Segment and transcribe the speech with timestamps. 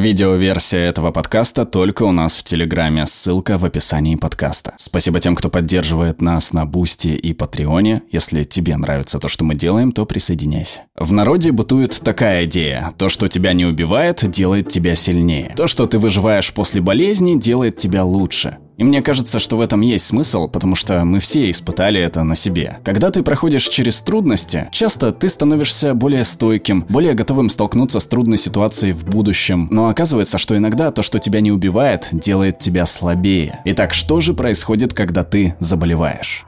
[0.00, 4.72] Видеоверсия этого подкаста только у нас в Телеграме, ссылка в описании подкаста.
[4.78, 8.02] Спасибо тем, кто поддерживает нас на Boosty и Patreon е.
[8.10, 10.84] Если тебе нравится то, что мы делаем, то присоединяйся.
[10.96, 12.94] В народе бытует такая идея.
[12.96, 15.52] То, что тебя не убивает, делает тебя сильнее.
[15.54, 18.56] То, что ты выживаешь после болезни, делает тебя лучше.
[18.80, 22.34] И мне кажется, что в этом есть смысл, потому что мы все испытали это на
[22.34, 22.78] себе.
[22.82, 28.38] Когда ты проходишь через трудности, часто ты становишься более стойким, более готовым столкнуться с трудной
[28.38, 29.68] ситуацией в будущем.
[29.70, 33.60] Но оказывается, что иногда то, что тебя не убивает, делает тебя слабее.
[33.66, 36.46] Итак, что же происходит, когда ты заболеваешь?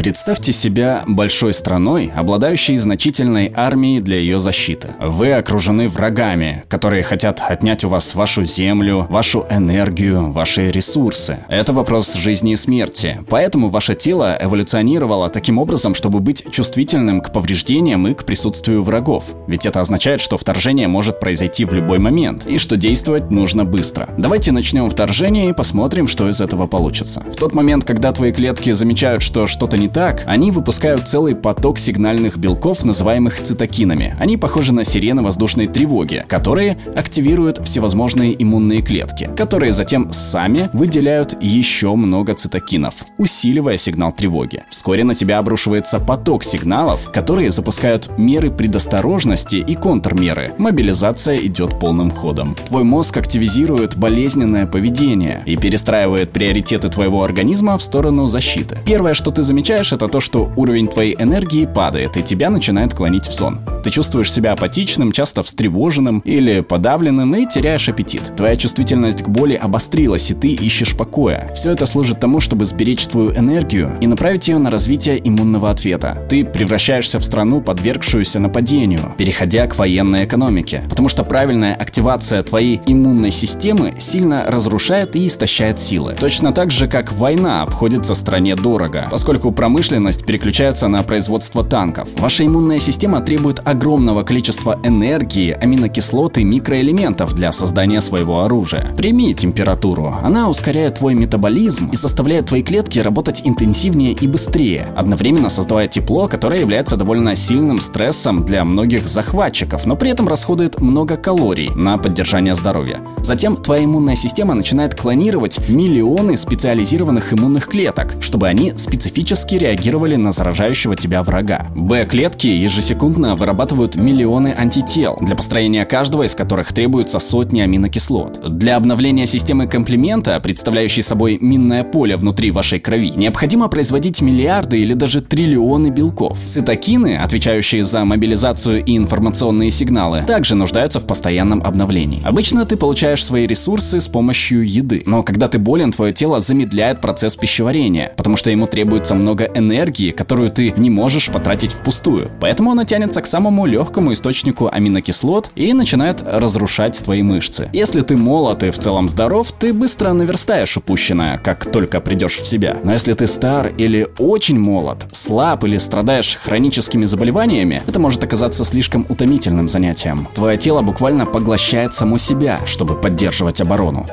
[0.00, 4.88] Представьте себя большой страной, обладающей значительной армией для ее защиты.
[4.98, 11.40] Вы окружены врагами, которые хотят отнять у вас вашу землю, вашу энергию, ваши ресурсы.
[11.48, 13.18] Это вопрос жизни и смерти.
[13.28, 19.26] Поэтому ваше тело эволюционировало таким образом, чтобы быть чувствительным к повреждениям и к присутствию врагов.
[19.48, 24.08] Ведь это означает, что вторжение может произойти в любой момент, и что действовать нужно быстро.
[24.16, 27.22] Давайте начнем вторжение и посмотрим, что из этого получится.
[27.30, 31.78] В тот момент, когда твои клетки замечают, что что-то не так, они выпускают целый поток
[31.78, 34.14] сигнальных белков, называемых цитокинами.
[34.18, 41.36] Они похожи на сирены воздушной тревоги, которые активируют всевозможные иммунные клетки, которые затем сами выделяют
[41.42, 44.62] еще много цитокинов, усиливая сигнал тревоги.
[44.70, 50.52] Вскоре на тебя обрушивается поток сигналов, которые запускают меры предосторожности и контрмеры.
[50.58, 52.56] Мобилизация идет полным ходом.
[52.66, 58.78] Твой мозг активизирует болезненное поведение и перестраивает приоритеты твоего организма в сторону защиты.
[58.84, 62.92] Первое, что ты замечаешь, замечаешь, это то, что уровень твоей энергии падает, и тебя начинает
[62.92, 63.60] клонить в сон.
[63.82, 68.22] Ты чувствуешь себя апатичным, часто встревоженным или подавленным и теряешь аппетит.
[68.36, 71.52] Твоя чувствительность к боли обострилась, и ты ищешь покоя.
[71.54, 76.26] Все это служит тому, чтобы сберечь твою энергию и направить ее на развитие иммунного ответа.
[76.28, 80.82] Ты превращаешься в страну, подвергшуюся нападению, переходя к военной экономике.
[80.88, 86.16] Потому что правильная активация твоей иммунной системы сильно разрушает и истощает силы.
[86.18, 92.08] Точно так же, как война обходится стране дорого, поскольку промышленность переключается на производство танков.
[92.18, 98.92] Ваша иммунная система требует огромного количества энергии, аминокислот и микроэлементов для создания своего оружия.
[98.96, 100.16] Прими температуру.
[100.22, 106.26] Она ускоряет твой метаболизм и заставляет твои клетки работать интенсивнее и быстрее, одновременно создавая тепло,
[106.26, 111.96] которое является довольно сильным стрессом для многих захватчиков, но при этом расходует много калорий на
[111.96, 113.00] поддержание здоровья.
[113.22, 120.32] Затем твоя иммунная система начинает клонировать миллионы специализированных иммунных клеток, чтобы они специфически реагировали на
[120.32, 121.68] заражающего тебя врага.
[121.76, 123.59] Б-клетки ежесекундно вырабатывают
[123.94, 128.58] миллионы антител, для построения каждого из которых требуется сотни аминокислот.
[128.58, 134.94] Для обновления системы комплимента, представляющей собой минное поле внутри вашей крови, необходимо производить миллиарды или
[134.94, 136.38] даже триллионы белков.
[136.46, 142.22] Цитокины, отвечающие за мобилизацию и информационные сигналы, также нуждаются в постоянном обновлении.
[142.24, 147.00] Обычно ты получаешь свои ресурсы с помощью еды, но когда ты болен, твое тело замедляет
[147.00, 152.30] процесс пищеварения, потому что ему требуется много энергии, которую ты не можешь потратить впустую.
[152.40, 157.68] Поэтому она тянется к самому легкому источнику аминокислот и начинает разрушать твои мышцы.
[157.72, 162.46] Если ты молод и в целом здоров, ты быстро наверстаешь упущенное, как только придешь в
[162.46, 162.78] себя.
[162.84, 168.64] Но если ты стар или очень молод, слаб или страдаешь хроническими заболеваниями, это может оказаться
[168.64, 170.28] слишком утомительным занятием.
[170.34, 174.06] Твое тело буквально поглощает само себя, чтобы поддерживать оборону.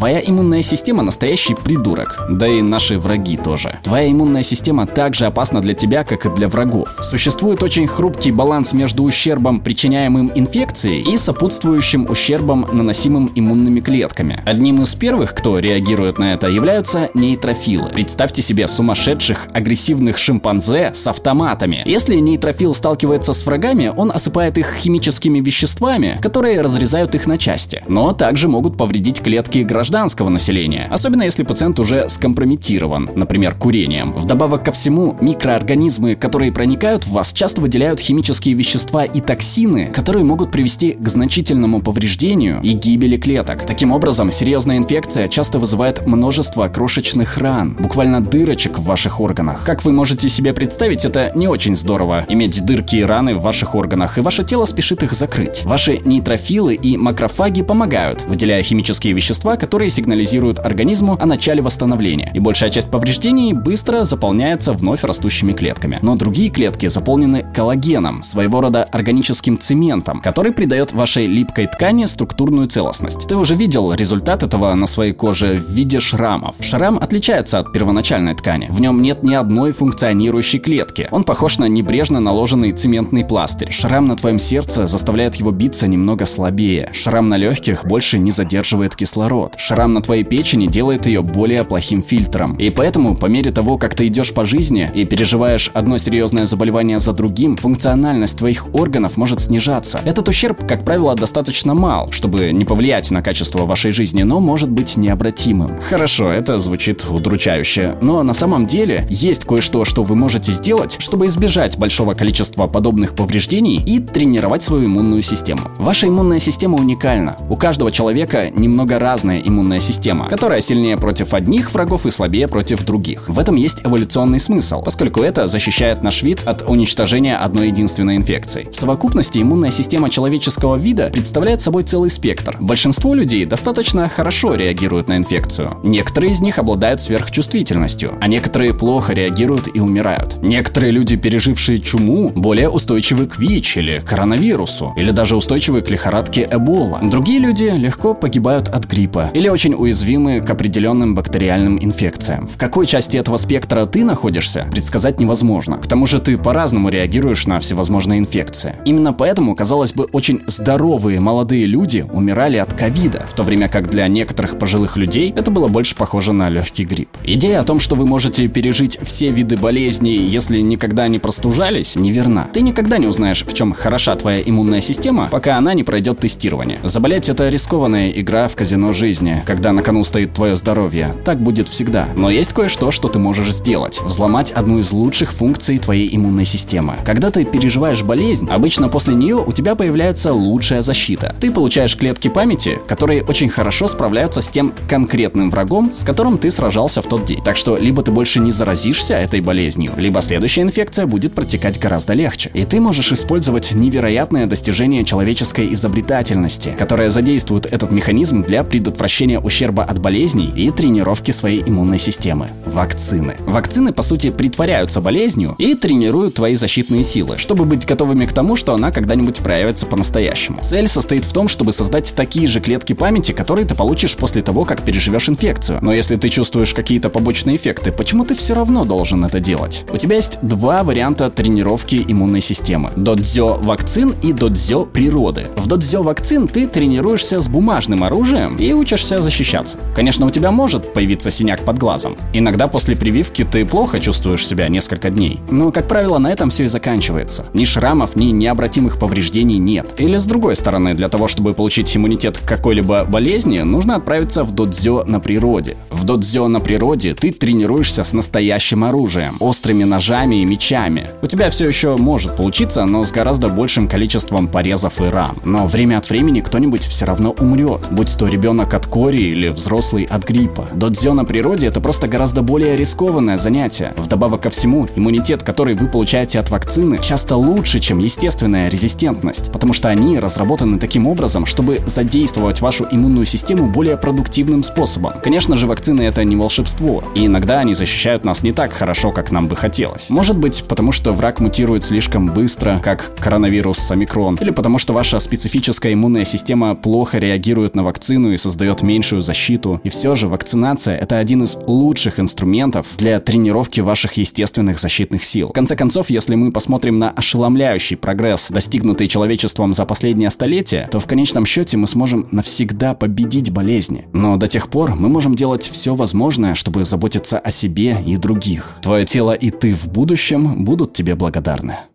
[0.00, 3.78] Твоя иммунная система настоящий придурок, да и наши враги тоже.
[3.82, 6.88] Твоя иммунная система также опасна для тебя, как и для врагов.
[7.02, 14.40] Существует очень хрупкий баланс между ущербом, причиняемым инфекцией, и сопутствующим ущербом, наносимым иммунными клетками.
[14.46, 17.90] Одним из первых, кто реагирует на это, являются нейтрофилы.
[17.90, 21.82] Представьте себе сумасшедших, агрессивных шимпанзе с автоматами.
[21.84, 27.82] Если нейтрофил сталкивается с врагами, он осыпает их химическими веществами, которые разрезают их на части,
[27.86, 34.12] но также могут повредить клетки граждан гражданского населения, особенно если пациент уже скомпрометирован, например, курением.
[34.12, 40.24] Вдобавок ко всему, микроорганизмы, которые проникают в вас, часто выделяют химические вещества и токсины, которые
[40.24, 43.66] могут привести к значительному повреждению и гибели клеток.
[43.66, 49.64] Таким образом, серьезная инфекция часто вызывает множество крошечных ран, буквально дырочек в ваших органах.
[49.64, 53.74] Как вы можете себе представить, это не очень здорово иметь дырки и раны в ваших
[53.74, 55.64] органах, и ваше тело спешит их закрыть.
[55.64, 62.30] Ваши нейтрофилы и макрофаги помогают, выделяя химические вещества, которые которые сигнализируют организму о начале восстановления,
[62.34, 65.98] и большая часть повреждений быстро заполняется вновь растущими клетками.
[66.02, 72.66] Но другие клетки заполнены коллагеном, своего рода органическим цементом, который придает вашей липкой ткани структурную
[72.66, 73.26] целостность.
[73.26, 76.56] Ты уже видел результат этого на своей коже в виде шрамов.
[76.60, 78.66] Шрам отличается от первоначальной ткани.
[78.68, 81.08] В нем нет ни одной функционирующей клетки.
[81.10, 83.72] Он похож на небрежно наложенный цементный пластырь.
[83.72, 86.90] Шрам на твоем сердце заставляет его биться немного слабее.
[86.92, 89.54] Шрам на легких больше не задерживает кислород.
[89.70, 92.56] Шрам на твоей печени делает ее более плохим фильтром.
[92.56, 96.98] И поэтому, по мере того, как ты идешь по жизни и переживаешь одно серьезное заболевание
[96.98, 100.00] за другим, функциональность твоих органов может снижаться.
[100.04, 104.68] Этот ущерб, как правило, достаточно мал, чтобы не повлиять на качество вашей жизни, но может
[104.68, 105.80] быть необратимым.
[105.88, 111.28] Хорошо, это звучит удручающе, но на самом деле есть кое-что, что вы можете сделать, чтобы
[111.28, 115.60] избежать большого количества подобных повреждений и тренировать свою иммунную систему.
[115.78, 117.36] Ваша иммунная система уникальна.
[117.48, 122.84] У каждого человека немного разная иммунная система, которая сильнее против одних врагов и слабее против
[122.84, 123.28] других.
[123.28, 128.68] В этом есть эволюционный смысл, поскольку это защищает наш вид от уничтожения одной единственной инфекции.
[128.72, 132.56] В совокупности иммунная система человеческого вида представляет собой целый спектр.
[132.60, 135.76] Большинство людей достаточно хорошо реагируют на инфекцию.
[135.82, 140.42] Некоторые из них обладают сверхчувствительностью, а некоторые плохо реагируют и умирают.
[140.42, 146.48] Некоторые люди, пережившие чуму, более устойчивы к ВИЧ или коронавирусу, или даже устойчивы к лихорадке
[146.50, 147.00] Эбола.
[147.02, 152.46] Другие люди легко погибают от гриппа или очень уязвимы к определенным бактериальным инфекциям.
[152.46, 155.78] В какой части этого спектра ты находишься, предсказать невозможно.
[155.78, 158.76] К тому же ты по-разному реагируешь на всевозможные инфекции.
[158.84, 163.88] Именно поэтому, казалось бы, очень здоровые молодые люди умирали от ковида, в то время как
[163.88, 167.08] для некоторых пожилых людей это было больше похоже на легкий грипп.
[167.24, 172.50] Идея о том, что вы можете пережить все виды болезней, если никогда не простужались, неверна.
[172.52, 176.78] Ты никогда не узнаешь, в чем хороша твоя иммунная система, пока она не пройдет тестирование.
[176.82, 181.14] Заболеть это рискованная игра в казино жизни, когда на кону стоит твое здоровье.
[181.24, 182.08] Так будет всегда.
[182.16, 184.00] Но есть кое-что, что ты можешь сделать.
[184.00, 186.96] Взломать одну из лучших функций твоей иммунной системы.
[187.04, 191.34] Когда ты переживаешь болезнь, обычно после нее у тебя появляется лучшая защита.
[191.40, 196.50] Ты получаешь клетки памяти, которые очень хорошо справляются с тем конкретным врагом, с которым ты
[196.50, 197.42] сражался в тот день.
[197.44, 202.14] Так что либо ты больше не заразишься этой болезнью, либо следующая инфекция будет протекать гораздо
[202.14, 202.50] легче.
[202.54, 209.84] И ты можешь использовать невероятное достижение человеческой изобретательности, которое задействует этот механизм для предотвращения ущерба
[209.84, 212.48] от болезней и тренировки своей иммунной системы.
[212.64, 213.34] Вакцины.
[213.46, 218.56] Вакцины, по сути, притворяются болезнью и тренируют твои защитные силы, чтобы быть готовыми к тому,
[218.56, 220.62] что она когда-нибудь проявится по-настоящему.
[220.62, 224.64] Цель состоит в том, чтобы создать такие же клетки памяти, которые ты получишь после того,
[224.64, 225.78] как переживешь инфекцию.
[225.82, 229.84] Но если ты чувствуешь какие-то побочные эффекты, почему ты все равно должен это делать?
[229.92, 232.90] У тебя есть два варианта тренировки иммунной системы.
[232.96, 235.46] Додзё вакцин и додзё природы.
[235.56, 239.78] В додзё вакцин ты тренируешься с бумажным оружием и учишься защищаться.
[239.94, 242.16] Конечно, у тебя может появиться синяк под глазом.
[242.32, 245.40] Иногда после прививки ты плохо чувствуешь себя несколько дней.
[245.50, 247.46] Но, как правило, на этом все и заканчивается.
[247.54, 249.94] Ни шрамов, ни необратимых повреждений нет.
[249.98, 254.52] Или с другой стороны, для того, чтобы получить иммунитет к какой-либо болезни, нужно отправиться в
[254.52, 255.76] додзё на природе.
[255.90, 261.10] В додзё на природе ты тренируешься с настоящим оружием, острыми ножами и мечами.
[261.22, 265.36] У тебя все еще может получиться, но с гораздо большим количеством порезов и ран.
[265.44, 270.04] Но время от времени кто-нибудь все равно умрет, будь то ребенок от кори или взрослый
[270.04, 270.68] от гриппа.
[270.74, 273.94] Додзё на природе это просто гораздо более рискованное занятие.
[273.96, 279.72] Вдобавок ко всему, иммунитет, который вы получаете от вакцины, часто лучше, чем естественная резистентность, потому
[279.72, 285.14] что они разработаны таким образом, чтобы задействовать вашу иммунную систему более продуктивным способом.
[285.24, 289.32] Конечно же, вакцины это не волшебство, и иногда они защищают нас не так хорошо, как
[289.32, 290.10] нам бы хотелось.
[290.10, 295.20] Может быть, потому что враг мутирует слишком быстро, как коронавирус омикрон, или потому что ваша
[295.20, 299.80] специфическая иммунная система плохо реагирует на вакцину и создает меньшую защиту.
[299.84, 305.48] И все же вакцинация это один из лучших инструментов для тренировки ваших естественных защитных сил.
[305.48, 310.98] В конце концов, если мы посмотрим на ошеломляющий прогресс, достигнутый человечеством за последнее столетие, то
[310.98, 314.06] в конечном счете мы сможем навсегда победить болезни.
[314.12, 318.76] Но до тех пор мы можем делать все возможное, чтобы заботиться о себе и других.
[318.82, 321.80] Твое тело и ты в будущем будут тебе благодарны.